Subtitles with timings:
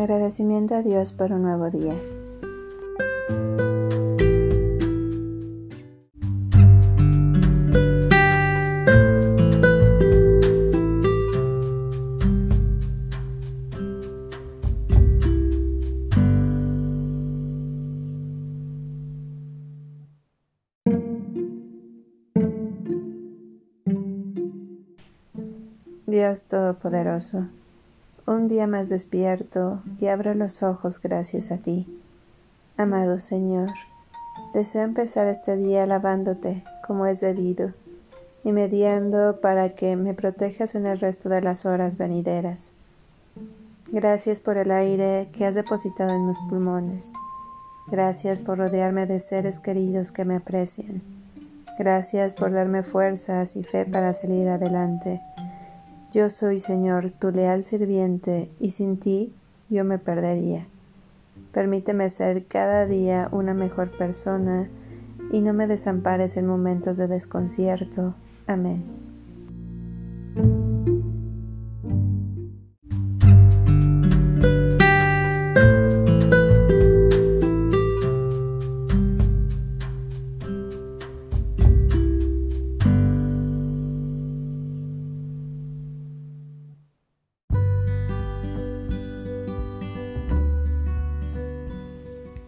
[0.00, 1.94] Agradecimiento a Dios por un nuevo día.
[26.06, 27.48] Dios Todopoderoso,
[28.30, 31.86] un día más despierto y abro los ojos gracias a ti.
[32.76, 33.70] Amado Señor,
[34.54, 37.72] deseo empezar este día alabándote como es debido
[38.44, 42.72] y mediando para que me protejas en el resto de las horas venideras.
[43.90, 47.12] Gracias por el aire que has depositado en mis pulmones.
[47.88, 51.02] Gracias por rodearme de seres queridos que me aprecian.
[51.78, 55.20] Gracias por darme fuerzas y fe para salir adelante.
[56.12, 59.32] Yo soy, Señor, tu leal sirviente, y sin ti
[59.68, 60.66] yo me perdería.
[61.52, 64.68] Permíteme ser cada día una mejor persona
[65.32, 68.14] y no me desampares en momentos de desconcierto.
[68.48, 69.09] Amén.